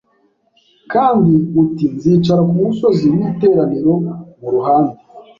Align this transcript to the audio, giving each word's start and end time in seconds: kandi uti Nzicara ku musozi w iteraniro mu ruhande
kandi 0.91 1.33
uti 1.61 1.85
Nzicara 1.95 2.41
ku 2.49 2.53
musozi 2.63 3.07
w 3.15 3.19
iteraniro 3.29 3.91
mu 4.39 4.49
ruhande 4.53 4.95